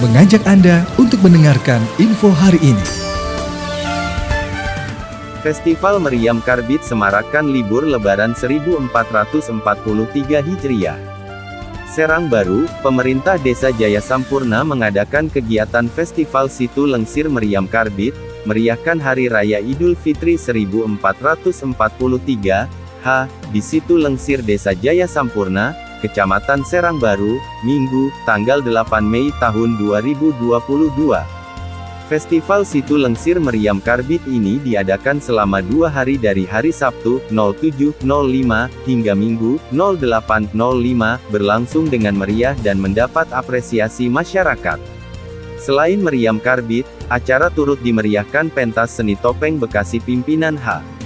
mengajak 0.00 0.40
Anda 0.48 0.88
untuk 0.96 1.20
mendengarkan 1.20 1.84
info 2.00 2.32
hari 2.32 2.56
ini. 2.64 2.86
Festival 5.44 6.00
Meriam 6.00 6.40
Karbit 6.40 6.80
semarakan 6.80 7.52
libur 7.52 7.84
Lebaran 7.84 8.32
1443 8.32 9.60
Hijriah. 10.40 10.96
Serang 11.84 12.32
Baru, 12.32 12.64
pemerintah 12.80 13.36
Desa 13.36 13.68
Jaya 13.76 14.00
Sampurna 14.00 14.64
mengadakan 14.64 15.28
kegiatan 15.28 15.84
Festival 15.92 16.48
Situ 16.48 16.88
Lengsir 16.88 17.28
Meriam 17.28 17.68
Karbit, 17.68 18.16
meriahkan 18.48 18.96
Hari 18.96 19.28
Raya 19.28 19.60
Idul 19.60 20.00
Fitri 20.00 20.40
1443, 20.40 21.60
H, 23.04 23.28
di 23.52 23.60
Situ 23.60 24.00
Lengsir 24.00 24.40
Desa 24.40 24.72
Jaya 24.72 25.04
Sampurna, 25.04 25.89
Kecamatan 26.00 26.64
Serang 26.64 26.96
Baru, 26.96 27.36
Minggu, 27.60 28.08
tanggal 28.24 28.64
8 28.64 29.04
Mei 29.04 29.28
tahun 29.36 29.76
2022. 29.76 30.60
Festival 32.10 32.66
Situ 32.66 32.98
Lengsir 32.98 33.38
Meriam 33.38 33.78
Karbit 33.78 34.18
ini 34.26 34.58
diadakan 34.58 35.22
selama 35.22 35.62
dua 35.62 35.86
hari 35.86 36.18
dari 36.18 36.42
hari 36.42 36.74
Sabtu, 36.74 37.22
07.05, 37.30 38.02
hingga 38.82 39.14
Minggu, 39.14 39.62
08.05, 39.70 40.50
berlangsung 41.30 41.86
dengan 41.86 42.18
meriah 42.18 42.58
dan 42.66 42.82
mendapat 42.82 43.30
apresiasi 43.30 44.10
masyarakat. 44.10 44.82
Selain 45.62 46.02
Meriam 46.02 46.42
Karbit, 46.42 46.88
acara 47.06 47.46
turut 47.52 47.78
dimeriahkan 47.78 48.50
pentas 48.50 48.96
seni 48.96 49.14
topeng 49.14 49.60
Bekasi 49.62 50.02
pimpinan 50.02 50.58
H. 50.58 50.99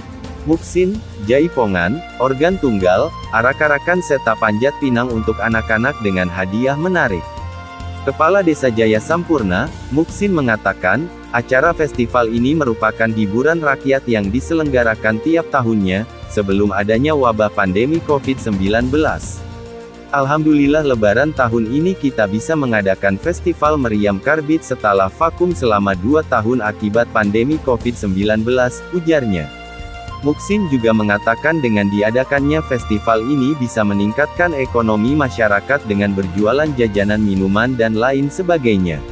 Muksin, 0.45 1.01
Jaipongan, 1.25 1.97
organ 2.21 2.61
tunggal, 2.61 3.09
arak-arakan 3.33 3.99
serta 4.05 4.37
panjat 4.37 4.77
pinang 4.77 5.09
untuk 5.09 5.41
anak-anak 5.41 5.97
dengan 6.05 6.29
hadiah 6.29 6.77
menarik. 6.77 7.25
Kepala 8.05 8.45
Desa 8.45 8.69
Jaya 8.69 9.01
Sampurna, 9.01 9.65
Muksin 9.89 10.29
mengatakan, 10.29 11.09
acara 11.33 11.73
festival 11.73 12.29
ini 12.29 12.53
merupakan 12.53 13.09
hiburan 13.09 13.57
rakyat 13.57 14.05
yang 14.05 14.29
diselenggarakan 14.29 15.17
tiap 15.25 15.49
tahunnya, 15.49 16.05
sebelum 16.29 16.69
adanya 16.69 17.17
wabah 17.17 17.49
pandemi 17.49 17.97
COVID-19. 18.05 18.93
Alhamdulillah 20.13 20.85
lebaran 20.85 21.33
tahun 21.33 21.65
ini 21.73 21.97
kita 21.97 22.29
bisa 22.29 22.53
mengadakan 22.53 23.17
festival 23.17 23.81
meriam 23.81 24.21
karbit 24.21 24.61
setelah 24.61 25.09
vakum 25.09 25.49
selama 25.51 25.97
dua 25.97 26.21
tahun 26.29 26.61
akibat 26.61 27.09
pandemi 27.09 27.57
COVID-19, 27.65 28.45
ujarnya. 28.93 29.64
Muksin 30.23 30.71
juga 30.71 30.95
mengatakan 30.95 31.59
dengan 31.59 31.91
diadakannya 31.91 32.63
festival 32.63 33.19
ini 33.25 33.51
bisa 33.59 33.83
meningkatkan 33.83 34.55
ekonomi 34.55 35.11
masyarakat 35.11 35.83
dengan 35.89 36.15
berjualan 36.15 36.71
jajanan 36.79 37.19
minuman 37.19 37.75
dan 37.75 37.99
lain 37.99 38.31
sebagainya. 38.31 39.03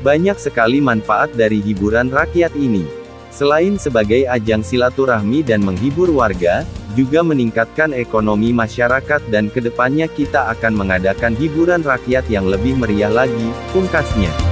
Banyak 0.00 0.40
sekali 0.40 0.80
manfaat 0.80 1.36
dari 1.36 1.60
hiburan 1.60 2.08
rakyat 2.08 2.56
ini. 2.56 2.88
Selain 3.30 3.76
sebagai 3.76 4.26
ajang 4.26 4.64
silaturahmi 4.64 5.44
dan 5.44 5.60
menghibur 5.62 6.10
warga, 6.10 6.64
juga 6.98 7.22
meningkatkan 7.22 7.94
ekonomi 7.94 8.50
masyarakat 8.50 9.22
dan 9.30 9.46
ke 9.46 9.62
depannya 9.62 10.10
kita 10.10 10.50
akan 10.56 10.74
mengadakan 10.74 11.38
hiburan 11.38 11.86
rakyat 11.86 12.26
yang 12.26 12.50
lebih 12.50 12.74
meriah 12.74 13.12
lagi, 13.12 13.54
pungkasnya. 13.70 14.49